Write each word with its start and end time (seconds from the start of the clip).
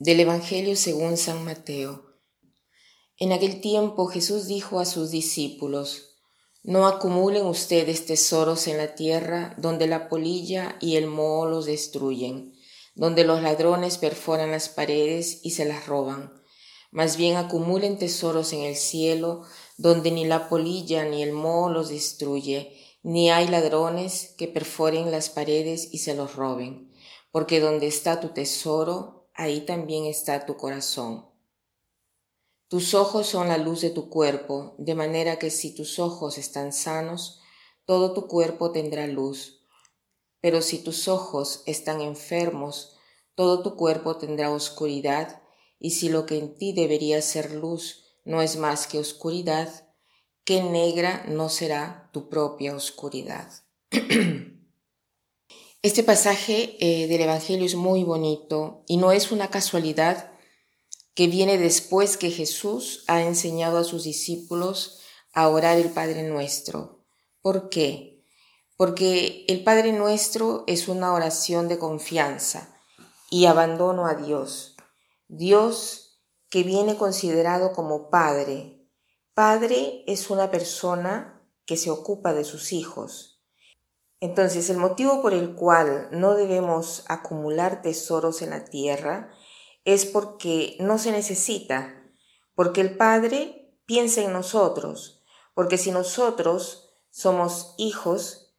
Del 0.00 0.20
Evangelio 0.20 0.76
según 0.76 1.16
San 1.16 1.44
Mateo. 1.44 2.04
En 3.16 3.32
aquel 3.32 3.60
tiempo 3.60 4.06
Jesús 4.06 4.46
dijo 4.46 4.78
a 4.78 4.84
sus 4.84 5.10
discípulos, 5.10 6.20
No 6.62 6.86
acumulen 6.86 7.44
ustedes 7.44 8.06
tesoros 8.06 8.68
en 8.68 8.76
la 8.76 8.94
tierra 8.94 9.56
donde 9.58 9.88
la 9.88 10.08
polilla 10.08 10.76
y 10.80 10.94
el 10.94 11.08
moho 11.08 11.46
los 11.46 11.66
destruyen, 11.66 12.54
donde 12.94 13.24
los 13.24 13.42
ladrones 13.42 13.98
perforan 13.98 14.52
las 14.52 14.68
paredes 14.68 15.40
y 15.42 15.50
se 15.50 15.64
las 15.64 15.88
roban. 15.88 16.32
Más 16.92 17.16
bien 17.16 17.34
acumulen 17.34 17.98
tesoros 17.98 18.52
en 18.52 18.60
el 18.60 18.76
cielo, 18.76 19.42
donde 19.78 20.12
ni 20.12 20.24
la 20.26 20.48
polilla 20.48 21.06
ni 21.06 21.24
el 21.24 21.32
moho 21.32 21.70
los 21.70 21.88
destruye, 21.88 22.72
ni 23.02 23.32
hay 23.32 23.48
ladrones 23.48 24.32
que 24.38 24.46
perforen 24.46 25.10
las 25.10 25.28
paredes 25.28 25.88
y 25.90 25.98
se 25.98 26.14
los 26.14 26.36
roben. 26.36 26.92
Porque 27.32 27.58
donde 27.58 27.88
está 27.88 28.20
tu 28.20 28.28
tesoro, 28.28 29.17
ahí 29.38 29.60
también 29.60 30.04
está 30.04 30.44
tu 30.44 30.56
corazón. 30.56 31.24
Tus 32.66 32.92
ojos 32.92 33.28
son 33.28 33.48
la 33.48 33.56
luz 33.56 33.80
de 33.80 33.90
tu 33.90 34.10
cuerpo, 34.10 34.74
de 34.78 34.96
manera 34.96 35.38
que 35.38 35.50
si 35.50 35.74
tus 35.74 36.00
ojos 36.00 36.38
están 36.38 36.72
sanos, 36.72 37.40
todo 37.86 38.12
tu 38.12 38.26
cuerpo 38.26 38.72
tendrá 38.72 39.06
luz. 39.06 39.64
Pero 40.40 40.60
si 40.60 40.78
tus 40.78 41.06
ojos 41.06 41.62
están 41.66 42.00
enfermos, 42.00 42.96
todo 43.36 43.62
tu 43.62 43.76
cuerpo 43.76 44.16
tendrá 44.16 44.50
oscuridad, 44.50 45.40
y 45.78 45.92
si 45.92 46.08
lo 46.08 46.26
que 46.26 46.36
en 46.36 46.56
ti 46.56 46.72
debería 46.72 47.22
ser 47.22 47.52
luz 47.52 48.18
no 48.24 48.42
es 48.42 48.56
más 48.56 48.88
que 48.88 48.98
oscuridad, 48.98 49.88
qué 50.44 50.62
negra 50.62 51.24
no 51.28 51.48
será 51.48 52.10
tu 52.12 52.28
propia 52.28 52.74
oscuridad. 52.74 53.48
Este 55.80 56.02
pasaje 56.02 56.76
eh, 56.80 57.06
del 57.06 57.20
Evangelio 57.20 57.64
es 57.64 57.76
muy 57.76 58.02
bonito 58.02 58.82
y 58.88 58.96
no 58.96 59.12
es 59.12 59.30
una 59.30 59.48
casualidad 59.48 60.32
que 61.14 61.28
viene 61.28 61.56
después 61.56 62.16
que 62.16 62.32
Jesús 62.32 63.04
ha 63.06 63.22
enseñado 63.22 63.78
a 63.78 63.84
sus 63.84 64.02
discípulos 64.02 64.98
a 65.32 65.46
orar 65.48 65.78
el 65.78 65.90
Padre 65.90 66.24
Nuestro. 66.24 67.04
¿Por 67.42 67.68
qué? 67.68 68.24
Porque 68.76 69.44
el 69.46 69.62
Padre 69.62 69.92
Nuestro 69.92 70.64
es 70.66 70.88
una 70.88 71.12
oración 71.12 71.68
de 71.68 71.78
confianza 71.78 72.76
y 73.30 73.46
abandono 73.46 74.08
a 74.08 74.14
Dios. 74.14 74.74
Dios 75.28 76.18
que 76.50 76.64
viene 76.64 76.96
considerado 76.96 77.70
como 77.72 78.10
Padre. 78.10 78.84
Padre 79.32 80.02
es 80.08 80.28
una 80.28 80.50
persona 80.50 81.48
que 81.66 81.76
se 81.76 81.90
ocupa 81.90 82.34
de 82.34 82.42
sus 82.42 82.72
hijos 82.72 83.37
entonces, 84.20 84.68
el 84.68 84.78
motivo 84.78 85.22
por 85.22 85.32
el 85.32 85.54
cual 85.54 86.08
no 86.10 86.34
debemos 86.34 87.04
acumular 87.06 87.82
tesoros 87.82 88.42
en 88.42 88.50
la 88.50 88.64
tierra 88.64 89.30
es 89.84 90.06
porque 90.06 90.76
no 90.80 90.98
se 90.98 91.12
necesita, 91.12 92.02
porque 92.54 92.80
el 92.80 92.96
Padre 92.96 93.76
piensa 93.86 94.22
en 94.22 94.32
nosotros, 94.32 95.22
porque 95.54 95.78
si 95.78 95.92
nosotros 95.92 96.90
somos 97.10 97.74
hijos, 97.78 98.56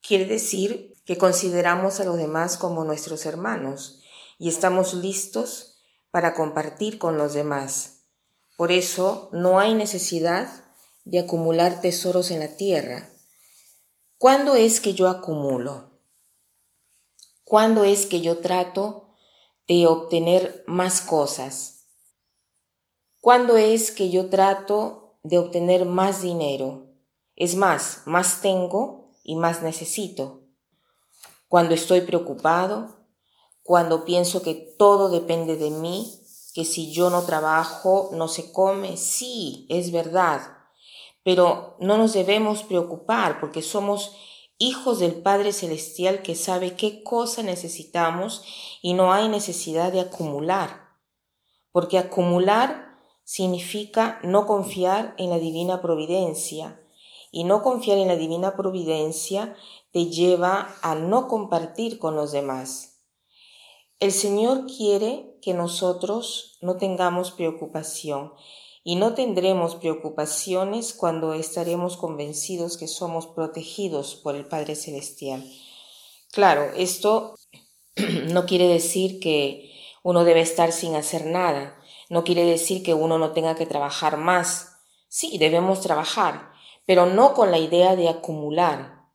quiere 0.00 0.24
decir 0.24 0.94
que 1.04 1.18
consideramos 1.18 2.00
a 2.00 2.04
los 2.04 2.16
demás 2.16 2.56
como 2.56 2.84
nuestros 2.84 3.26
hermanos 3.26 4.00
y 4.38 4.48
estamos 4.48 4.94
listos 4.94 5.82
para 6.10 6.32
compartir 6.32 6.98
con 6.98 7.18
los 7.18 7.34
demás. 7.34 8.06
Por 8.56 8.72
eso 8.72 9.28
no 9.32 9.58
hay 9.58 9.74
necesidad 9.74 10.48
de 11.04 11.18
acumular 11.18 11.82
tesoros 11.82 12.30
en 12.30 12.40
la 12.40 12.56
tierra 12.56 13.13
¿Cuándo 14.16 14.54
es 14.54 14.80
que 14.80 14.94
yo 14.94 15.08
acumulo? 15.08 15.90
¿Cuándo 17.42 17.82
es 17.84 18.06
que 18.06 18.20
yo 18.20 18.38
trato 18.38 19.08
de 19.66 19.86
obtener 19.86 20.62
más 20.66 21.00
cosas? 21.00 21.88
¿Cuándo 23.20 23.56
es 23.56 23.90
que 23.90 24.10
yo 24.10 24.30
trato 24.30 25.18
de 25.24 25.38
obtener 25.38 25.84
más 25.84 26.22
dinero? 26.22 26.86
Es 27.34 27.56
más, 27.56 28.02
más 28.06 28.40
tengo 28.40 29.10
y 29.24 29.34
más 29.34 29.62
necesito. 29.62 30.42
Cuando 31.48 31.74
estoy 31.74 32.02
preocupado, 32.02 33.06
cuando 33.62 34.04
pienso 34.04 34.42
que 34.42 34.54
todo 34.54 35.08
depende 35.08 35.56
de 35.56 35.70
mí, 35.70 36.20
que 36.54 36.64
si 36.64 36.92
yo 36.92 37.10
no 37.10 37.24
trabajo 37.24 38.10
no 38.12 38.28
se 38.28 38.52
come, 38.52 38.96
sí, 38.96 39.66
es 39.68 39.90
verdad, 39.90 40.53
pero 41.24 41.76
no 41.80 41.96
nos 41.96 42.12
debemos 42.12 42.62
preocupar 42.62 43.40
porque 43.40 43.62
somos 43.62 44.14
hijos 44.58 45.00
del 45.00 45.14
Padre 45.14 45.52
Celestial 45.52 46.22
que 46.22 46.36
sabe 46.36 46.76
qué 46.76 47.02
cosa 47.02 47.42
necesitamos 47.42 48.44
y 48.82 48.92
no 48.92 49.12
hay 49.12 49.28
necesidad 49.28 49.90
de 49.90 50.00
acumular. 50.00 50.84
Porque 51.72 51.98
acumular 51.98 52.94
significa 53.24 54.20
no 54.22 54.46
confiar 54.46 55.14
en 55.18 55.30
la 55.30 55.38
divina 55.38 55.80
providencia 55.80 56.80
y 57.32 57.44
no 57.44 57.62
confiar 57.62 57.98
en 57.98 58.08
la 58.08 58.16
divina 58.16 58.54
providencia 58.54 59.56
te 59.90 60.06
lleva 60.06 60.76
a 60.82 60.94
no 60.94 61.26
compartir 61.26 61.98
con 61.98 62.14
los 62.14 62.30
demás. 62.30 63.02
El 63.98 64.12
Señor 64.12 64.66
quiere 64.66 65.38
que 65.40 65.54
nosotros 65.54 66.58
no 66.60 66.76
tengamos 66.76 67.32
preocupación 67.32 68.34
y 68.84 68.96
no 68.96 69.14
tendremos 69.14 69.76
preocupaciones 69.76 70.92
cuando 70.92 71.32
estaremos 71.32 71.96
convencidos 71.96 72.76
que 72.76 72.86
somos 72.86 73.26
protegidos 73.26 74.14
por 74.14 74.36
el 74.36 74.44
Padre 74.46 74.76
Celestial. 74.76 75.50
Claro, 76.30 76.70
esto 76.76 77.34
no 78.30 78.44
quiere 78.44 78.68
decir 78.68 79.20
que 79.20 79.72
uno 80.02 80.24
debe 80.24 80.42
estar 80.42 80.70
sin 80.70 80.94
hacer 80.94 81.24
nada, 81.24 81.80
no 82.10 82.24
quiere 82.24 82.44
decir 82.44 82.82
que 82.82 82.92
uno 82.92 83.18
no 83.18 83.32
tenga 83.32 83.54
que 83.54 83.64
trabajar 83.64 84.18
más. 84.18 84.76
Sí, 85.08 85.38
debemos 85.38 85.80
trabajar, 85.80 86.50
pero 86.84 87.06
no 87.06 87.32
con 87.32 87.50
la 87.50 87.58
idea 87.58 87.96
de 87.96 88.10
acumular. 88.10 89.06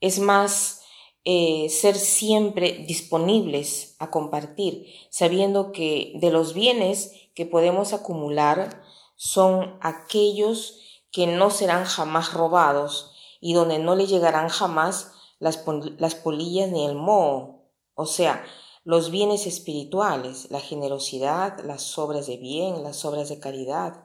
Es 0.00 0.18
más, 0.18 0.82
eh, 1.24 1.70
ser 1.70 1.96
siempre 1.96 2.84
disponibles 2.86 3.96
a 3.98 4.10
compartir, 4.10 4.86
sabiendo 5.08 5.72
que 5.72 6.12
de 6.16 6.30
los 6.30 6.52
bienes 6.52 7.12
que 7.34 7.46
podemos 7.46 7.94
acumular, 7.94 8.82
son 9.24 9.78
aquellos 9.80 10.80
que 11.10 11.26
no 11.26 11.48
serán 11.48 11.86
jamás 11.86 12.34
robados 12.34 13.10
y 13.40 13.54
donde 13.54 13.78
no 13.78 13.96
le 13.96 14.06
llegarán 14.06 14.50
jamás 14.50 15.12
las, 15.38 15.56
polillas 15.56 16.70
ni 16.70 16.84
el 16.84 16.94
moho, 16.94 17.70
o 17.94 18.04
sea, 18.04 18.44
los 18.84 19.10
bienes 19.10 19.46
espirituales, 19.46 20.50
la 20.50 20.60
generosidad, 20.60 21.58
las 21.64 21.96
obras 21.96 22.26
de 22.26 22.36
bien, 22.36 22.82
las 22.82 23.06
obras 23.06 23.30
de 23.30 23.40
caridad, 23.40 24.04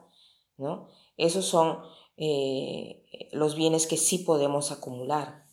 ¿no? 0.56 0.88
Esos 1.18 1.44
son 1.44 1.82
eh, 2.16 3.04
los 3.32 3.56
bienes 3.56 3.86
que 3.86 3.98
sí 3.98 4.18
podemos 4.20 4.72
acumular. 4.72 5.44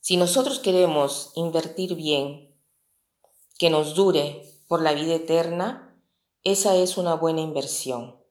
Si 0.00 0.16
nosotros 0.16 0.58
queremos 0.58 1.30
invertir 1.36 1.94
bien, 1.94 2.52
que 3.58 3.70
nos 3.70 3.94
dure 3.94 4.42
por 4.66 4.82
la 4.82 4.92
vida 4.92 5.14
eterna, 5.14 6.02
esa 6.42 6.74
es 6.74 6.98
una 6.98 7.14
buena 7.14 7.42
inversión. 7.42 8.25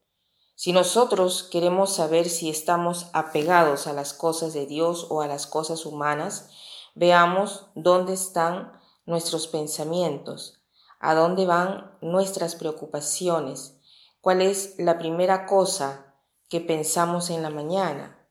Si 0.55 0.71
nosotros 0.71 1.43
queremos 1.43 1.93
saber 1.93 2.29
si 2.29 2.49
estamos 2.49 3.07
apegados 3.11 3.88
a 3.88 3.93
las 3.93 4.13
cosas 4.13 4.53
de 4.53 4.66
Dios 4.66 5.07
o 5.09 5.21
a 5.21 5.27
las 5.27 5.47
cosas 5.47 5.85
humanas, 5.85 6.49
veamos 6.95 7.67
dónde 7.75 8.13
están 8.13 8.71
nuestros 9.05 9.47
pensamientos, 9.47 10.61
a 10.99 11.13
dónde 11.13 11.45
van 11.45 11.97
nuestras 12.02 12.55
preocupaciones, 12.55 13.78
cuál 14.22 14.41
es 14.41 14.75
la 14.78 14.97
primera 14.97 15.46
cosa 15.46 16.16
que 16.47 16.61
pensamos 16.61 17.29
en 17.29 17.43
la 17.43 17.49
mañana. 17.49 18.25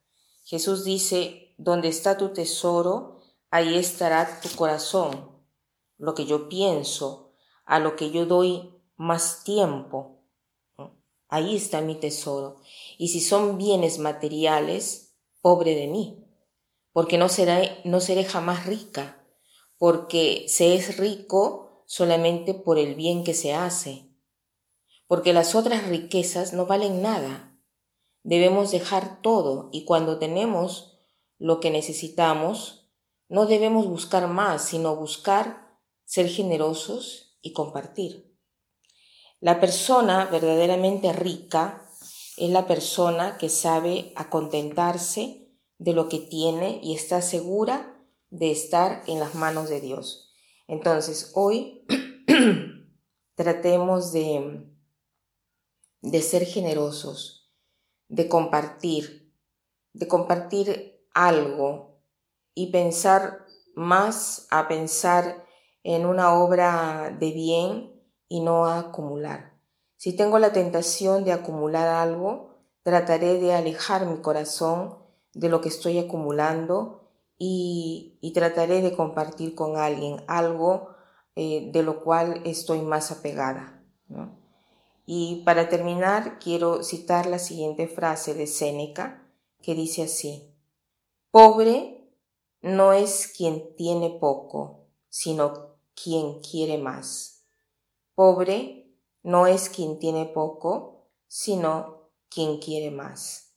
Jesús 0.45 0.83
dice, 0.83 1.55
donde 1.59 1.89
está 1.89 2.17
tu 2.17 2.31
tesoro, 2.31 3.21
ahí 3.51 3.77
estará 3.77 4.41
tu 4.41 4.49
corazón. 4.57 5.31
Lo 5.99 6.15
que 6.15 6.25
yo 6.25 6.49
pienso, 6.49 7.33
a 7.67 7.79
lo 7.79 7.97
que 7.97 8.11
yo 8.11 8.27
doy 8.27 8.75
más 8.97 9.45
tiempo, 9.45 10.14
ahí 11.35 11.57
está 11.57 11.81
mi 11.81 11.97
tesoro. 11.97 12.61
Y 12.97 13.09
si 13.09 13.21
son 13.21 13.59
bienes 13.59 13.99
materiales, 13.99 15.17
pobre 15.41 15.75
de 15.75 15.89
mí, 15.89 16.25
porque 16.93 17.19
no 17.19 17.29
seré, 17.29 17.81
no 17.85 18.01
seré 18.01 18.25
jamás 18.25 18.67
rica, 18.67 19.27
porque 19.77 20.47
se 20.49 20.77
es 20.77 20.97
rico 20.97 21.85
solamente 21.87 22.55
por 22.55 22.79
el 22.79 22.95
bien 22.95 23.25
que 23.25 23.35
se 23.35 23.53
hace, 23.53 24.09
porque 25.09 25.33
las 25.33 25.55
otras 25.55 25.89
riquezas 25.89 26.53
no 26.53 26.67
valen 26.67 27.03
nada. 27.03 27.59
Debemos 28.23 28.71
dejar 28.71 29.21
todo 29.21 29.71
y 29.73 29.85
cuando 29.85 30.19
tenemos 30.19 31.01
lo 31.39 31.59
que 31.59 31.71
necesitamos, 31.71 32.89
no 33.29 33.47
debemos 33.47 33.87
buscar 33.87 34.29
más, 34.29 34.65
sino 34.65 34.95
buscar 34.95 35.79
ser 36.05 36.29
generosos 36.29 37.37
y 37.43 37.53
compartir. 37.53 38.34
La 39.45 39.61
persona 39.61 40.25
verdaderamente 40.25 41.13
rica 41.13 41.87
es 42.39 42.49
la 42.49 42.67
persona 42.67 43.37
que 43.37 43.51
sabe 43.51 44.15
acontentarse 44.17 45.51
de 45.77 45.93
lo 45.93 46.09
que 46.09 46.19
tiene 46.19 46.81
y 46.83 46.95
está 46.95 47.21
segura 47.21 47.95
de 48.31 48.51
estar 48.51 49.03
en 49.07 49.21
las 49.21 49.35
manos 49.35 49.69
de 49.69 49.83
Dios. 49.83 50.33
Entonces, 50.67 51.33
hoy 51.35 51.85
tratemos 53.35 54.15
de, 54.15 54.67
de 56.01 56.23
ser 56.23 56.47
generosos, 56.47 57.53
de 58.09 58.31
compartir, 58.31 59.31
de 59.93 60.09
compartir 60.09 61.07
algo 61.13 62.01
y 62.55 62.73
pensar 62.73 63.45
más 63.75 64.47
a 64.51 64.69
pensar 64.69 65.45
en 65.83 66.07
una 66.07 66.33
obra 66.33 67.15
de 67.21 67.31
bien 67.33 67.94
y 68.29 68.41
no 68.41 68.67
a 68.67 68.79
acumular. 68.79 69.55
Si 69.97 70.15
tengo 70.15 70.39
la 70.39 70.53
tentación 70.53 71.25
de 71.25 71.33
acumular 71.33 71.89
algo, 71.89 72.55
trataré 72.83 73.41
de 73.41 73.55
alejar 73.55 74.07
mi 74.07 74.19
corazón 74.21 74.99
de 75.33 75.49
lo 75.49 75.61
que 75.61 75.69
estoy 75.69 75.99
acumulando 75.99 77.09
y, 77.39 78.31
trataré 78.35 78.83
de 78.83 78.95
compartir 78.97 79.55
con 79.55 79.77
alguien 79.77 80.23
algo 80.27 80.89
eh, 81.37 81.71
de 81.73 81.83
lo 81.83 82.03
cual 82.03 82.43
estoy 82.45 82.81
más 82.81 83.11
apegada. 83.11 83.83
Y 85.07 85.43
para 85.45 85.69
terminar, 85.69 86.39
quiero 86.39 86.83
citar 86.83 87.27
la 87.27 87.39
siguiente 87.39 87.87
frase 87.89 88.35
de 88.35 88.47
Séneca 88.47 89.27
que 89.63 89.75
dice 89.75 90.05
así, 90.05 90.55
pobre 91.31 92.11
no 92.61 92.93
es 92.93 93.33
quien 93.37 93.75
tiene 93.77 94.11
poco, 94.21 94.87
sino 95.09 95.77
quien 95.95 96.41
quiere 96.41 96.79
más. 96.79 97.34
Pobre 98.15 98.95
no 99.23 99.47
es 99.47 99.69
quien 99.69 99.99
tiene 99.99 100.27
poco, 100.27 101.11
sino 101.27 102.11
quien 102.29 102.59
quiere 102.59 102.91
más, 102.91 103.57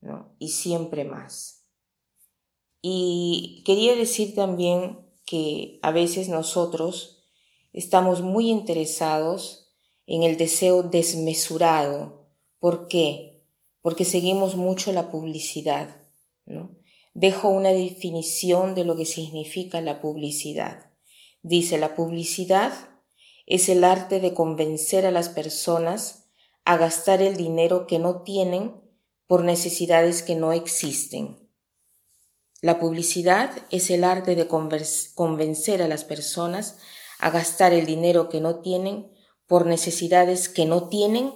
¿no? 0.00 0.34
Y 0.38 0.48
siempre 0.48 1.04
más. 1.04 1.64
Y 2.82 3.62
quería 3.64 3.94
decir 3.94 4.34
también 4.34 5.06
que 5.26 5.78
a 5.82 5.90
veces 5.90 6.28
nosotros 6.28 7.24
estamos 7.72 8.22
muy 8.22 8.50
interesados 8.50 9.72
en 10.06 10.22
el 10.22 10.36
deseo 10.36 10.82
desmesurado. 10.82 12.26
¿Por 12.58 12.88
qué? 12.88 13.44
Porque 13.80 14.04
seguimos 14.04 14.56
mucho 14.56 14.92
la 14.92 15.10
publicidad, 15.10 15.96
¿no? 16.46 16.76
Dejo 17.14 17.48
una 17.48 17.70
definición 17.70 18.74
de 18.74 18.84
lo 18.84 18.96
que 18.96 19.06
significa 19.06 19.80
la 19.80 20.00
publicidad. 20.00 20.92
Dice, 21.42 21.78
la 21.78 21.94
publicidad 21.94 22.89
es 23.50 23.68
el 23.68 23.82
arte 23.82 24.20
de 24.20 24.32
convencer 24.32 25.04
a 25.04 25.10
las 25.10 25.28
personas 25.28 26.28
a 26.64 26.76
gastar 26.76 27.20
el 27.20 27.36
dinero 27.36 27.88
que 27.88 27.98
no 27.98 28.22
tienen 28.22 28.80
por 29.26 29.44
necesidades 29.44 30.22
que 30.22 30.36
no 30.36 30.52
existen. 30.52 31.50
La 32.62 32.78
publicidad 32.78 33.50
es 33.70 33.90
el 33.90 34.04
arte 34.04 34.36
de 34.36 34.46
convencer 34.46 35.82
a 35.82 35.88
las 35.88 36.04
personas 36.04 36.78
a 37.18 37.30
gastar 37.30 37.72
el 37.72 37.86
dinero 37.86 38.28
que 38.28 38.40
no 38.40 38.60
tienen 38.60 39.10
por 39.48 39.66
necesidades 39.66 40.48
que 40.48 40.64
no 40.64 40.88
tienen 40.88 41.32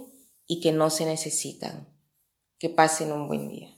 y 0.47 0.61
que 0.61 0.71
no 0.71 0.91
se 0.91 1.07
necesitan. 1.07 1.89
Que 2.59 2.69
pasen 2.69 3.11
un 3.11 3.27
buen 3.27 3.49
día. 3.49 3.74